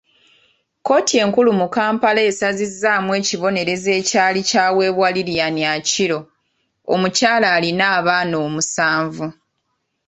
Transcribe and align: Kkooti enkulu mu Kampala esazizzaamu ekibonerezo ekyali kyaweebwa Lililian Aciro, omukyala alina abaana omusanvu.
Kkooti 0.77 1.15
enkulu 1.23 1.51
mu 1.59 1.67
Kampala 1.75 2.21
esazizzaamu 2.29 3.09
ekibonerezo 3.19 3.89
ekyali 3.99 4.39
kyaweebwa 4.49 5.07
Lililian 5.15 5.57
Aciro, 5.75 6.19
omukyala 6.93 7.47
alina 7.57 7.85
abaana 7.97 8.35
omusanvu. 8.45 9.27